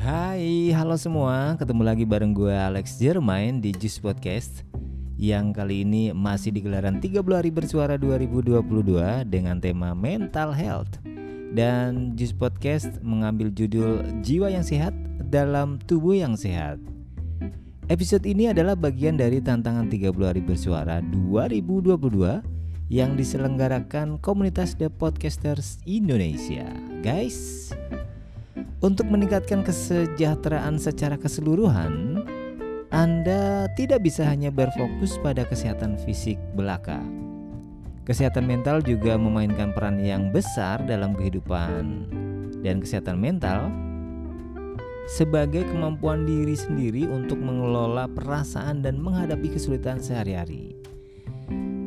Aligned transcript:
Hai, 0.00 0.72
halo 0.72 0.96
semua. 0.96 1.60
Ketemu 1.60 1.84
lagi 1.84 2.08
bareng 2.08 2.32
gue 2.32 2.56
Alex 2.56 2.96
Jermain 2.96 3.60
di 3.60 3.68
Juice 3.76 4.00
Podcast 4.00 4.64
yang 5.20 5.52
kali 5.52 5.84
ini 5.84 6.16
masih 6.16 6.56
di 6.56 6.64
gelaran 6.64 7.04
30 7.04 7.20
hari 7.20 7.52
bersuara 7.52 8.00
2022 8.00 8.64
dengan 9.28 9.60
tema 9.60 9.92
mental 9.92 10.56
health. 10.56 11.04
Dan 11.52 12.16
Juice 12.16 12.32
Podcast 12.32 12.96
mengambil 13.04 13.52
judul 13.52 14.00
Jiwa 14.24 14.48
yang 14.48 14.64
Sehat 14.64 14.96
dalam 15.28 15.76
Tubuh 15.84 16.16
yang 16.16 16.32
Sehat. 16.32 16.80
Episode 17.92 18.24
ini 18.24 18.48
adalah 18.48 18.80
bagian 18.80 19.20
dari 19.20 19.44
tantangan 19.44 19.92
30 19.92 20.16
hari 20.16 20.40
bersuara 20.40 21.04
2022 21.12 22.40
yang 22.88 23.20
diselenggarakan 23.20 24.16
komunitas 24.24 24.72
The 24.80 24.88
Podcasters 24.88 25.76
Indonesia. 25.84 26.72
Guys, 27.04 27.68
untuk 28.80 29.12
meningkatkan 29.12 29.60
kesejahteraan 29.60 30.80
secara 30.80 31.20
keseluruhan, 31.20 32.24
Anda 32.88 33.68
tidak 33.76 34.02
bisa 34.02 34.24
hanya 34.24 34.48
berfokus 34.48 35.20
pada 35.20 35.44
kesehatan 35.44 36.00
fisik 36.02 36.40
belaka. 36.56 36.98
Kesehatan 38.08 38.48
mental 38.48 38.82
juga 38.82 39.14
memainkan 39.20 39.70
peran 39.76 40.00
yang 40.00 40.32
besar 40.34 40.82
dalam 40.88 41.14
kehidupan, 41.14 42.08
dan 42.64 42.80
kesehatan 42.80 43.20
mental 43.20 43.68
sebagai 45.10 45.66
kemampuan 45.66 46.22
diri 46.22 46.54
sendiri 46.54 47.02
untuk 47.10 47.36
mengelola 47.38 48.06
perasaan 48.06 48.80
dan 48.80 48.96
menghadapi 48.98 49.50
kesulitan 49.50 49.98
sehari-hari. 49.98 50.78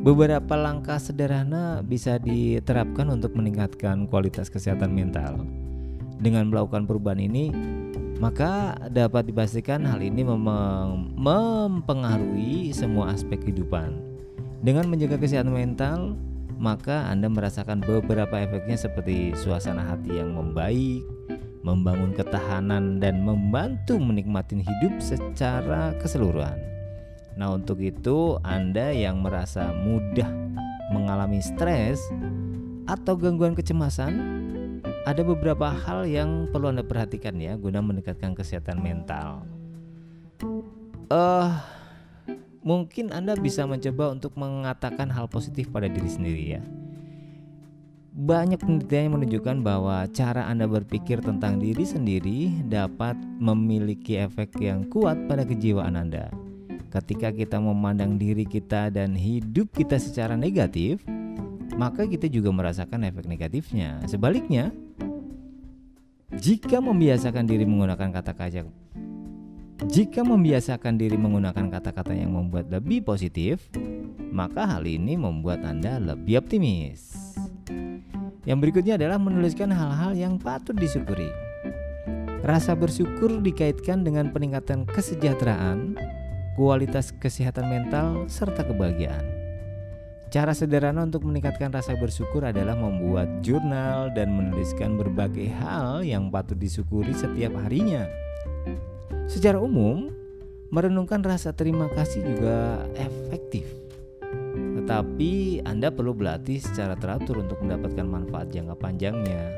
Beberapa 0.04 0.52
langkah 0.60 1.00
sederhana 1.00 1.80
bisa 1.80 2.20
diterapkan 2.20 3.08
untuk 3.08 3.32
meningkatkan 3.32 4.04
kualitas 4.04 4.52
kesehatan 4.52 4.92
mental. 4.92 5.63
Dengan 6.24 6.48
melakukan 6.48 6.88
perubahan 6.88 7.20
ini, 7.20 7.52
maka 8.16 8.80
dapat 8.88 9.28
dipastikan 9.28 9.84
hal 9.84 10.00
ini 10.00 10.24
mem 10.24 10.40
mempengaruhi 11.20 12.72
semua 12.72 13.12
aspek 13.12 13.44
kehidupan. 13.44 14.00
Dengan 14.64 14.88
menjaga 14.88 15.20
kesehatan 15.20 15.52
mental, 15.52 16.16
maka 16.56 17.12
Anda 17.12 17.28
merasakan 17.28 17.84
beberapa 17.84 18.40
efeknya 18.40 18.80
seperti 18.80 19.36
suasana 19.36 19.84
hati 19.84 20.16
yang 20.16 20.32
membaik, 20.32 21.04
membangun 21.60 22.16
ketahanan 22.16 23.04
dan 23.04 23.20
membantu 23.20 24.00
menikmati 24.00 24.64
hidup 24.64 25.04
secara 25.04 25.92
keseluruhan. 26.00 26.56
Nah, 27.36 27.52
untuk 27.52 27.84
itu 27.84 28.40
Anda 28.40 28.96
yang 28.96 29.20
merasa 29.20 29.76
mudah 29.76 30.32
mengalami 30.88 31.44
stres 31.44 32.00
atau 32.88 33.12
gangguan 33.20 33.52
kecemasan, 33.52 34.33
ada 35.04 35.20
beberapa 35.20 35.68
hal 35.68 36.08
yang 36.08 36.48
perlu 36.48 36.72
Anda 36.72 36.80
perhatikan 36.80 37.36
ya 37.36 37.54
guna 37.60 37.84
meningkatkan 37.84 38.32
kesehatan 38.32 38.80
mental. 38.80 39.44
Uh, 41.12 41.52
mungkin 42.64 43.12
Anda 43.12 43.36
bisa 43.36 43.68
mencoba 43.68 44.16
untuk 44.16 44.32
mengatakan 44.40 45.12
hal 45.12 45.28
positif 45.28 45.68
pada 45.68 45.86
diri 45.92 46.08
sendiri 46.08 46.44
ya. 46.56 46.62
Banyak 48.14 48.62
penelitian 48.62 49.10
yang 49.10 49.14
menunjukkan 49.20 49.56
bahwa 49.60 50.06
cara 50.14 50.48
Anda 50.48 50.64
berpikir 50.64 51.20
tentang 51.20 51.60
diri 51.60 51.84
sendiri 51.84 52.64
dapat 52.64 53.18
memiliki 53.42 54.16
efek 54.16 54.56
yang 54.62 54.88
kuat 54.88 55.18
pada 55.28 55.44
kejiwaan 55.44 55.98
Anda. 55.98 56.32
Ketika 56.94 57.34
kita 57.34 57.58
memandang 57.58 58.16
diri 58.16 58.46
kita 58.46 58.86
dan 58.94 59.18
hidup 59.18 59.74
kita 59.74 59.98
secara 59.98 60.38
negatif, 60.38 61.02
maka 61.74 62.06
kita 62.06 62.30
juga 62.30 62.54
merasakan 62.54 63.02
efek 63.10 63.26
negatifnya. 63.26 63.98
Sebaliknya, 64.06 64.70
jika 66.38 66.82
membiasakan 66.82 67.46
diri 67.46 67.62
menggunakan 67.66 68.10
kata-kata 68.10 68.66
jika 69.90 70.24
membiasakan 70.24 70.96
diri 70.96 71.18
menggunakan 71.18 71.68
kata-kata 71.68 72.16
yang 72.16 72.32
membuat 72.32 72.72
lebih 72.72 73.04
positif, 73.04 73.68
maka 74.32 74.64
hal 74.64 74.88
ini 74.88 75.18
membuat 75.18 75.60
Anda 75.66 76.00
lebih 76.00 76.40
optimis. 76.40 77.12
Yang 78.48 78.58
berikutnya 78.64 78.96
adalah 78.96 79.20
menuliskan 79.20 79.68
hal-hal 79.74 80.16
yang 80.16 80.40
patut 80.40 80.72
disyukuri. 80.78 81.28
Rasa 82.44 82.72
bersyukur 82.72 83.44
dikaitkan 83.44 84.04
dengan 84.04 84.32
peningkatan 84.32 84.88
kesejahteraan, 84.88 86.00
kualitas 86.56 87.12
kesehatan 87.20 87.68
mental, 87.68 88.24
serta 88.30 88.64
kebahagiaan. 88.64 89.43
Cara 90.34 90.50
sederhana 90.50 91.06
untuk 91.06 91.30
meningkatkan 91.30 91.70
rasa 91.70 91.94
bersyukur 91.94 92.42
adalah 92.42 92.74
membuat 92.74 93.38
jurnal 93.38 94.10
dan 94.18 94.34
menuliskan 94.34 94.98
berbagai 94.98 95.46
hal 95.62 96.02
yang 96.02 96.26
patut 96.26 96.58
disyukuri 96.58 97.14
setiap 97.14 97.54
harinya. 97.62 98.02
Secara 99.30 99.62
umum, 99.62 100.10
merenungkan 100.74 101.22
rasa 101.22 101.54
terima 101.54 101.86
kasih 101.94 102.26
juga 102.26 102.82
efektif. 102.98 103.62
Tetapi 104.74 105.62
Anda 105.62 105.94
perlu 105.94 106.18
berlatih 106.18 106.58
secara 106.58 106.98
teratur 106.98 107.38
untuk 107.38 107.62
mendapatkan 107.62 108.02
manfaat 108.02 108.50
jangka 108.50 108.74
panjangnya. 108.74 109.54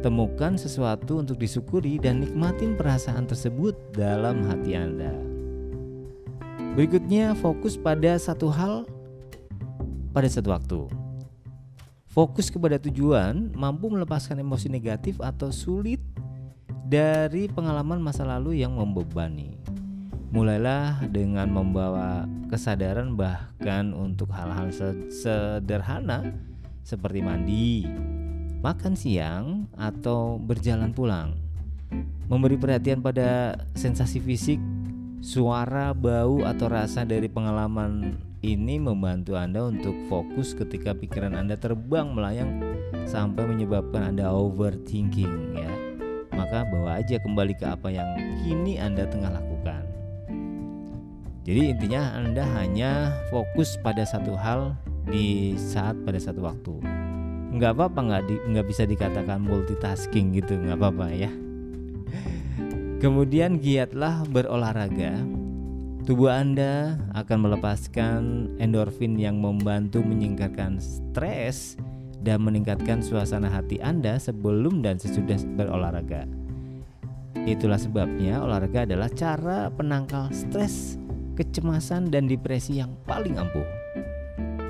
Temukan 0.00 0.56
sesuatu 0.56 1.20
untuk 1.20 1.36
disyukuri 1.36 2.00
dan 2.00 2.24
nikmatin 2.24 2.80
perasaan 2.80 3.28
tersebut 3.28 3.76
dalam 3.92 4.40
hati 4.48 4.72
Anda. 4.72 5.12
Berikutnya 6.80 7.36
fokus 7.36 7.76
pada 7.76 8.16
satu 8.16 8.48
hal 8.48 8.88
pada 10.12 10.28
satu 10.28 10.52
waktu. 10.52 10.80
Fokus 12.12 12.52
kepada 12.52 12.76
tujuan 12.76 13.56
mampu 13.56 13.88
melepaskan 13.88 14.44
emosi 14.44 14.68
negatif 14.68 15.16
atau 15.24 15.48
sulit 15.48 15.98
dari 16.84 17.48
pengalaman 17.48 18.04
masa 18.04 18.28
lalu 18.28 18.60
yang 18.60 18.76
membebani. 18.76 19.56
Mulailah 20.28 21.08
dengan 21.08 21.48
membawa 21.48 22.28
kesadaran 22.52 23.16
bahkan 23.16 23.96
untuk 23.96 24.28
hal-hal 24.32 24.68
sederhana 25.08 26.36
seperti 26.84 27.24
mandi, 27.24 27.88
makan 28.60 28.92
siang, 28.92 29.68
atau 29.76 30.36
berjalan 30.36 30.92
pulang. 30.92 31.36
Memberi 32.28 32.60
perhatian 32.60 33.00
pada 33.00 33.60
sensasi 33.76 34.20
fisik 34.20 34.60
Suara, 35.22 35.94
bau, 35.94 36.42
atau 36.42 36.66
rasa 36.66 37.06
dari 37.06 37.30
pengalaman 37.30 38.18
ini 38.42 38.82
membantu 38.82 39.38
Anda 39.38 39.70
untuk 39.70 39.94
fokus 40.10 40.50
ketika 40.58 40.90
pikiran 40.98 41.38
Anda 41.38 41.54
terbang 41.54 42.10
melayang 42.10 42.58
sampai 43.06 43.46
menyebabkan 43.46 44.10
Anda 44.14 44.34
overthinking 44.34 45.54
ya. 45.54 45.70
Maka 46.34 46.66
bawa 46.66 46.98
aja 46.98 47.22
kembali 47.22 47.54
ke 47.54 47.70
apa 47.70 47.86
yang 47.94 48.10
kini 48.42 48.82
Anda 48.82 49.06
tengah 49.06 49.30
lakukan. 49.30 49.86
Jadi 51.46 51.70
intinya 51.70 52.18
Anda 52.18 52.42
hanya 52.58 53.14
fokus 53.30 53.78
pada 53.78 54.02
satu 54.02 54.34
hal 54.34 54.74
di 55.06 55.54
saat 55.54 55.94
pada 56.02 56.18
satu 56.18 56.42
waktu. 56.42 56.82
Nggak 57.54 57.78
apa-apa 57.78 58.00
nggak 58.02 58.22
di, 58.26 58.34
nggak 58.50 58.66
bisa 58.66 58.82
dikatakan 58.90 59.38
multitasking 59.38 60.34
gitu 60.34 60.58
nggak 60.58 60.82
apa-apa 60.82 61.06
ya. 61.14 61.30
Kemudian 62.98 63.62
giatlah 63.62 64.26
berolahraga. 64.26 65.41
Tubuh 66.02 66.34
Anda 66.34 66.98
akan 67.14 67.46
melepaskan 67.46 68.20
endorfin 68.58 69.14
yang 69.14 69.38
membantu 69.38 70.02
menyingkirkan 70.02 70.82
stres 70.82 71.78
dan 72.26 72.42
meningkatkan 72.42 72.98
suasana 72.98 73.46
hati 73.46 73.78
Anda 73.78 74.18
sebelum 74.18 74.82
dan 74.82 74.98
sesudah 74.98 75.38
berolahraga. 75.54 76.26
Itulah 77.46 77.78
sebabnya 77.78 78.42
olahraga 78.42 78.82
adalah 78.82 79.06
cara 79.14 79.70
penangkal 79.70 80.26
stres, 80.34 80.98
kecemasan, 81.38 82.10
dan 82.10 82.26
depresi 82.26 82.82
yang 82.82 82.98
paling 83.06 83.38
ampuh. 83.38 83.66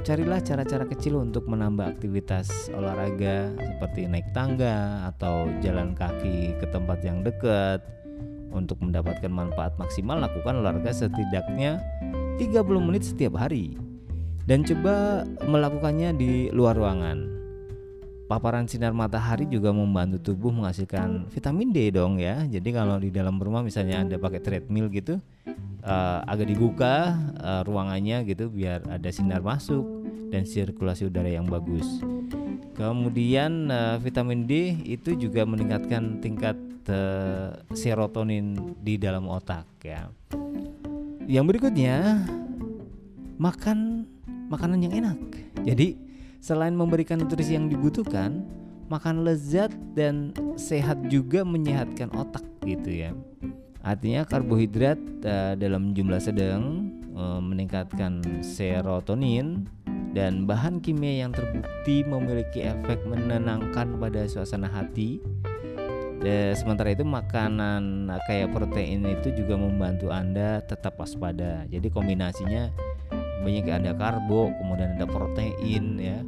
Carilah 0.04 0.44
cara-cara 0.44 0.84
kecil 0.84 1.16
untuk 1.16 1.48
menambah 1.48 1.96
aktivitas 1.96 2.68
olahraga 2.76 3.56
seperti 3.56 4.04
naik 4.04 4.28
tangga 4.36 5.08
atau 5.08 5.48
jalan 5.64 5.96
kaki 5.96 6.60
ke 6.60 6.66
tempat 6.68 7.00
yang 7.00 7.24
dekat 7.24 7.80
untuk 8.52 8.78
mendapatkan 8.84 9.32
manfaat 9.32 9.74
maksimal 9.80 10.20
lakukan 10.20 10.60
olahraga 10.60 10.92
setidaknya 10.92 11.80
30 12.38 12.86
menit 12.86 13.02
setiap 13.08 13.40
hari 13.40 13.76
dan 14.46 14.66
coba 14.66 15.26
melakukannya 15.46 16.14
di 16.16 16.30
luar 16.50 16.74
ruangan. 16.76 17.30
Paparan 18.26 18.64
sinar 18.64 18.96
matahari 18.96 19.44
juga 19.44 19.76
membantu 19.76 20.32
tubuh 20.32 20.48
menghasilkan 20.48 21.28
vitamin 21.28 21.68
D 21.68 21.92
dong 21.92 22.16
ya. 22.16 22.48
Jadi 22.48 22.72
kalau 22.72 22.96
di 22.96 23.12
dalam 23.12 23.36
rumah 23.36 23.60
misalnya 23.60 24.00
Anda 24.00 24.16
pakai 24.16 24.40
treadmill 24.40 24.88
gitu 24.88 25.20
uh, 25.84 26.24
agak 26.24 26.48
dibuka 26.48 27.12
uh, 27.42 27.60
ruangannya 27.66 28.24
gitu 28.24 28.48
biar 28.48 28.88
ada 28.88 29.10
sinar 29.12 29.44
masuk 29.44 29.84
dan 30.32 30.48
sirkulasi 30.48 31.12
udara 31.12 31.28
yang 31.28 31.44
bagus. 31.44 31.84
Kemudian 32.72 33.68
uh, 33.68 34.00
vitamin 34.00 34.48
D 34.48 34.80
itu 34.88 35.12
juga 35.12 35.44
meningkatkan 35.44 36.24
tingkat 36.24 36.56
serotonin 37.76 38.74
di 38.82 38.98
dalam 38.98 39.28
otak 39.30 39.66
ya. 39.84 40.10
Yang 41.28 41.44
berikutnya 41.54 42.26
makan 43.38 44.08
makanan 44.50 44.84
yang 44.84 44.94
enak. 45.04 45.18
Jadi 45.62 45.96
selain 46.42 46.74
memberikan 46.74 47.22
nutrisi 47.22 47.54
yang 47.54 47.70
dibutuhkan, 47.70 48.42
makan 48.90 49.22
lezat 49.24 49.70
dan 49.94 50.34
sehat 50.58 50.98
juga 51.08 51.46
menyehatkan 51.46 52.10
otak 52.12 52.44
gitu 52.66 52.90
ya. 52.90 53.10
Artinya 53.82 54.22
karbohidrat 54.22 54.98
uh, 55.26 55.54
dalam 55.58 55.90
jumlah 55.90 56.22
sedang 56.22 56.92
uh, 57.18 57.42
meningkatkan 57.42 58.22
serotonin 58.44 59.66
dan 60.14 60.46
bahan 60.46 60.78
kimia 60.78 61.26
yang 61.26 61.32
terbukti 61.34 62.06
memiliki 62.06 62.62
efek 62.62 63.02
menenangkan 63.08 63.98
pada 63.98 64.28
suasana 64.28 64.70
hati. 64.70 65.18
Dan 66.22 66.54
sementara 66.54 66.94
itu 66.94 67.02
makanan 67.02 68.06
kayak 68.30 68.54
protein 68.54 69.02
itu 69.10 69.34
juga 69.34 69.58
membantu 69.58 70.14
Anda 70.14 70.62
tetap 70.62 70.94
waspada. 71.02 71.66
Jadi 71.66 71.90
kombinasinya 71.90 72.70
banyak 73.42 73.66
ada 73.66 73.90
karbo, 73.98 74.54
kemudian 74.62 74.94
ada 74.94 75.06
protein 75.10 75.98
ya. 75.98 76.22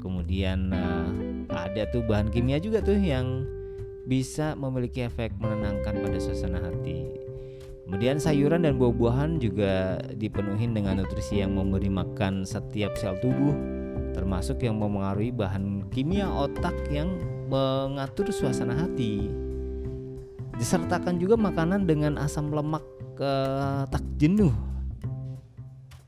Kemudian 0.00 0.72
uh, 0.72 1.10
ada 1.52 1.84
tuh 1.92 2.00
bahan 2.08 2.32
kimia 2.32 2.56
juga 2.56 2.80
tuh 2.80 2.96
yang 2.96 3.44
bisa 4.08 4.56
memiliki 4.56 5.04
efek 5.04 5.36
menenangkan 5.36 6.00
pada 6.00 6.16
suasana 6.16 6.62
hati. 6.62 7.04
Kemudian 7.84 8.18
sayuran 8.18 8.64
dan 8.64 8.80
buah-buahan 8.80 9.38
juga 9.38 10.00
dipenuhi 10.16 10.66
dengan 10.72 10.98
nutrisi 11.02 11.38
yang 11.44 11.54
memberi 11.54 11.86
makan 11.86 12.42
setiap 12.42 12.96
sel 12.98 13.14
tubuh, 13.22 13.54
termasuk 14.16 14.64
yang 14.64 14.80
memengaruhi 14.80 15.30
bahan 15.30 15.86
kimia 15.92 16.26
otak 16.26 16.74
yang 16.90 17.14
mengatur 17.46 18.28
suasana 18.34 18.74
hati. 18.74 19.30
Disertakan 20.56 21.20
juga 21.20 21.38
makanan 21.38 21.84
dengan 21.86 22.18
asam 22.18 22.50
lemak 22.50 22.82
ke 23.14 23.32
tak 23.90 24.04
jenuh. 24.20 24.52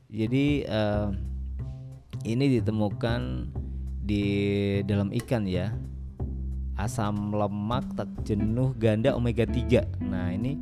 Jadi 0.09 0.65
uh, 0.65 1.13
ini 2.25 2.59
ditemukan 2.59 3.21
di 4.09 4.25
dalam 4.89 5.13
ikan 5.13 5.45
ya 5.45 5.69
asam 6.79 7.35
lemak 7.35 7.85
tak 7.93 8.09
jenuh 8.25 8.73
ganda 8.73 9.13
omega 9.13 9.45
3 9.45 10.09
nah 10.09 10.33
ini 10.33 10.57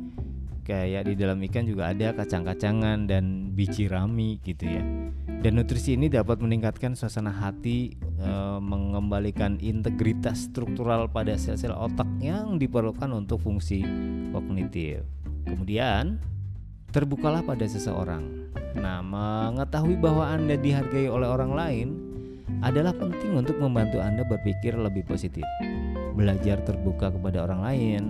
kayak 0.68 1.08
di 1.08 1.14
dalam 1.16 1.40
ikan 1.48 1.64
juga 1.64 1.88
ada 1.88 2.12
kacang-kacangan 2.12 3.08
dan 3.08 3.54
biji 3.56 3.88
rami 3.88 4.36
gitu 4.44 4.68
ya 4.68 4.84
dan 5.38 5.54
nutrisi 5.54 5.94
ini 5.94 6.10
dapat 6.10 6.42
meningkatkan 6.42 6.98
suasana 6.98 7.30
hati 7.30 7.94
e, 8.18 8.32
mengembalikan 8.58 9.58
integritas 9.62 10.50
struktural 10.50 11.06
pada 11.06 11.38
sel-sel 11.38 11.70
otak 11.70 12.06
yang 12.18 12.58
diperlukan 12.58 13.06
untuk 13.14 13.38
fungsi 13.42 13.86
kognitif. 14.34 15.06
Kemudian 15.46 16.18
terbukalah 16.90 17.46
pada 17.46 17.64
seseorang. 17.70 18.50
Nah 18.74 18.98
mengetahui 19.00 19.94
bahwa 19.94 20.26
anda 20.26 20.58
dihargai 20.58 21.06
oleh 21.06 21.28
orang 21.30 21.52
lain 21.54 21.88
adalah 22.64 22.90
penting 22.96 23.38
untuk 23.38 23.60
membantu 23.60 24.02
Anda 24.02 24.26
berpikir 24.26 24.74
lebih 24.74 25.06
positif. 25.06 25.44
Belajar 26.18 26.58
terbuka 26.66 27.14
kepada 27.14 27.46
orang 27.46 27.60
lain 27.62 28.02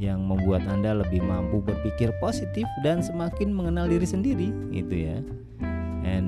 yang 0.00 0.24
membuat 0.24 0.64
Anda 0.66 0.96
lebih 1.04 1.20
mampu 1.20 1.60
berpikir 1.60 2.16
positif 2.18 2.64
dan 2.80 3.04
semakin 3.04 3.52
mengenal 3.52 3.86
diri 3.86 4.06
sendiri 4.08 4.48
gitu 4.72 4.94
ya. 4.96 5.18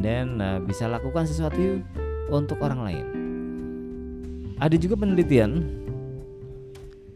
Then 0.05 0.37
uh, 0.45 0.61
bisa 0.61 0.85
lakukan 0.85 1.25
sesuatu 1.25 1.81
untuk 2.29 2.61
orang 2.61 2.81
lain. 2.85 3.07
Ada 4.61 4.77
juga 4.77 5.01
penelitian 5.01 5.65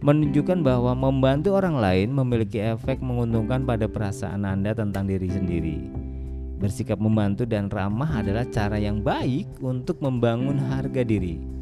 menunjukkan 0.01 0.65
bahwa 0.65 0.97
membantu 0.97 1.53
orang 1.53 1.77
lain 1.77 2.17
memiliki 2.17 2.65
efek 2.65 3.05
menguntungkan 3.05 3.69
pada 3.69 3.85
perasaan 3.85 4.49
Anda 4.49 4.73
tentang 4.73 5.05
diri 5.05 5.29
sendiri. 5.29 5.77
Bersikap 6.57 6.97
membantu 6.97 7.45
dan 7.45 7.69
ramah 7.69 8.25
adalah 8.25 8.49
cara 8.49 8.81
yang 8.81 9.05
baik 9.05 9.61
untuk 9.61 10.01
membangun 10.01 10.57
harga 10.57 11.05
diri 11.05 11.59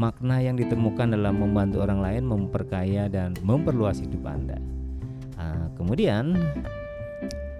makna 0.00 0.40
yang 0.40 0.56
ditemukan 0.56 1.12
dalam 1.12 1.36
membantu 1.36 1.84
orang 1.84 2.00
lain 2.00 2.24
memperkaya 2.24 3.10
dan 3.10 3.34
memperluas 3.44 4.00
hidup 4.00 4.24
Anda. 4.24 4.56
Nah, 5.36 5.68
kemudian 5.76 6.40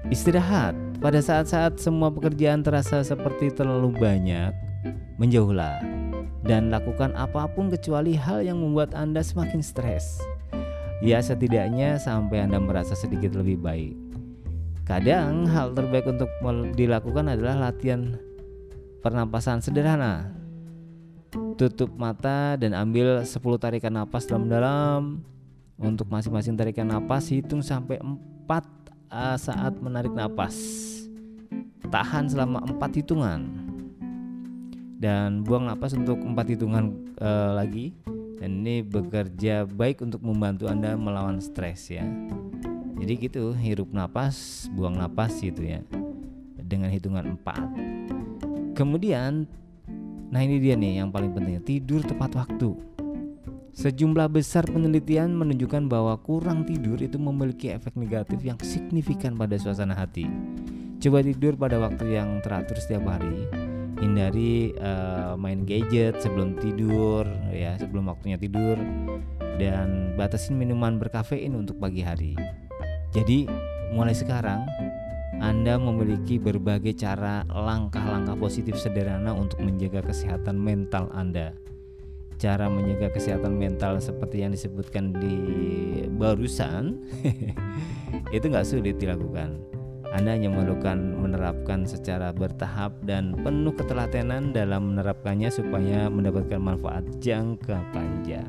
istirahat. 0.09 0.90
Pada 1.01 1.17
saat-saat 1.25 1.81
semua 1.81 2.13
pekerjaan 2.13 2.61
terasa 2.61 3.01
seperti 3.01 3.49
terlalu 3.49 3.97
banyak, 3.97 4.53
menjauhlah 5.17 5.81
dan 6.45 6.69
lakukan 6.69 7.17
apa 7.17 7.49
pun 7.57 7.73
kecuali 7.73 8.13
hal 8.13 8.45
yang 8.45 8.61
membuat 8.61 8.93
Anda 8.93 9.25
semakin 9.25 9.65
stres. 9.65 10.21
Ya 11.01 11.25
setidaknya 11.25 11.97
sampai 11.97 12.45
Anda 12.45 12.61
merasa 12.61 12.93
sedikit 12.93 13.33
lebih 13.33 13.65
baik. 13.65 13.97
Kadang 14.85 15.49
hal 15.49 15.73
terbaik 15.73 16.05
untuk 16.05 16.29
dilakukan 16.77 17.33
adalah 17.33 17.73
latihan 17.73 18.21
pernapasan 19.01 19.65
sederhana 19.65 20.37
tutup 21.57 21.93
mata 21.97 22.57
dan 22.57 22.73
ambil 22.73 23.25
10 23.25 23.37
tarikan 23.61 23.93
napas 23.93 24.29
dalam-dalam. 24.29 25.21
Untuk 25.81 26.13
masing-masing 26.13 26.61
tarikan 26.61 26.89
napas 26.89 27.33
hitung 27.33 27.65
sampai 27.65 27.97
4 28.01 28.80
uh, 29.11 29.37
saat 29.37 29.77
menarik 29.83 30.15
napas. 30.15 30.57
Tahan 31.91 32.31
selama 32.31 32.63
4 32.65 32.99
hitungan. 33.03 33.41
Dan 35.01 35.43
buang 35.43 35.67
napas 35.67 35.93
untuk 35.99 36.23
4 36.23 36.33
hitungan 36.55 36.95
uh, 37.19 37.59
lagi. 37.59 37.93
Dan 38.41 38.65
ini 38.65 38.81
bekerja 38.81 39.69
baik 39.69 40.01
untuk 40.01 40.25
membantu 40.25 40.71
Anda 40.71 40.97
melawan 40.97 41.43
stres 41.43 41.93
ya. 41.93 42.07
Jadi 42.97 43.29
gitu, 43.29 43.53
hirup 43.53 43.93
napas, 43.93 44.69
buang 44.73 44.97
napas 44.97 45.43
gitu 45.43 45.61
ya. 45.67 45.85
Dengan 46.57 46.89
hitungan 46.89 47.37
4. 47.45 48.79
Kemudian 48.79 49.45
Nah 50.31 50.47
ini 50.47 50.63
dia 50.63 50.79
nih 50.79 51.03
yang 51.03 51.11
paling 51.11 51.35
penting 51.35 51.59
Tidur 51.67 52.07
tepat 52.07 52.39
waktu 52.39 52.71
Sejumlah 53.71 54.27
besar 54.29 54.67
penelitian 54.67 55.31
menunjukkan 55.39 55.87
bahwa 55.87 56.19
kurang 56.19 56.67
tidur 56.67 56.99
itu 56.99 57.17
memiliki 57.17 57.71
efek 57.71 57.95
negatif 57.95 58.43
yang 58.43 58.59
signifikan 58.59 59.39
pada 59.39 59.55
suasana 59.57 59.95
hati. 59.95 60.27
Coba 61.01 61.23
tidur 61.23 61.55
pada 61.55 61.79
waktu 61.79 62.19
yang 62.19 62.43
teratur 62.43 62.77
setiap 62.77 63.07
hari. 63.07 63.47
Hindari 64.03 64.75
uh, 64.81 65.37
main 65.39 65.63
gadget 65.65 66.19
sebelum 66.19 66.59
tidur, 66.59 67.29
ya 67.53 67.77
sebelum 67.79 68.11
waktunya 68.11 68.41
tidur, 68.41 68.81
dan 69.61 70.17
batasin 70.19 70.57
minuman 70.57 70.99
berkafein 70.99 71.53
untuk 71.55 71.79
pagi 71.79 72.03
hari. 72.03 72.33
Jadi 73.13 73.47
mulai 73.93 74.17
sekarang 74.17 74.67
anda 75.41 75.81
memiliki 75.81 76.37
berbagai 76.37 77.01
cara 77.01 77.49
langkah-langkah 77.49 78.37
positif 78.37 78.77
sederhana 78.77 79.33
untuk 79.33 79.65
menjaga 79.65 80.05
kesehatan 80.05 80.61
mental 80.61 81.09
Anda. 81.17 81.57
Cara 82.41 82.73
menjaga 82.73 83.13
kesehatan 83.13 83.61
mental 83.61 84.01
seperti 84.01 84.41
yang 84.41 84.57
disebutkan 84.57 85.13
di 85.13 85.37
barusan 86.17 86.97
itu 88.37 88.45
nggak 88.49 88.65
sulit 88.65 88.97
dilakukan. 88.97 89.61
Anda 90.11 90.35
hanya 90.41 90.49
memerlukan 90.49 91.21
menerapkan 91.21 91.85
secara 91.85 92.33
bertahap 92.33 92.97
dan 93.05 93.37
penuh 93.45 93.77
ketelatenan 93.77 94.57
dalam 94.57 94.97
menerapkannya 94.97 95.53
supaya 95.53 96.09
mendapatkan 96.09 96.59
manfaat 96.59 97.05
jangka 97.21 97.77
panjang. 97.93 98.49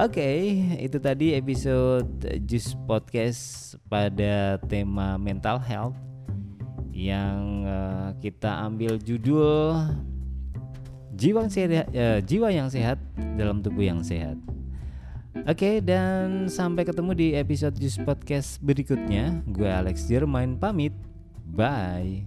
Oke, 0.00 0.16
okay, 0.16 0.36
itu 0.80 0.96
tadi 0.96 1.36
episode 1.36 2.08
Jus 2.48 2.72
Podcast 2.88 3.76
pada 3.92 4.56
tema 4.72 5.20
mental 5.20 5.60
health 5.60 6.00
yang 6.96 7.68
uh, 7.68 8.16
kita 8.24 8.64
ambil 8.64 8.96
judul 8.96 9.76
jiwa 11.20 11.44
sehat, 11.52 11.92
uh, 11.92 12.18
jiwa 12.24 12.48
yang 12.48 12.72
sehat 12.72 12.96
dalam 13.36 13.60
tubuh 13.60 13.84
yang 13.84 14.00
sehat. 14.00 14.40
Oke, 15.46 15.54
okay, 15.54 15.74
dan 15.84 16.48
sampai 16.50 16.82
ketemu 16.82 17.12
di 17.14 17.28
episode 17.36 17.76
Jus 17.76 18.00
Podcast 18.00 18.58
berikutnya. 18.64 19.44
Gue 19.46 19.68
Alex 19.68 20.08
Jermain 20.08 20.56
pamit. 20.56 20.96
Bye. 21.44 22.26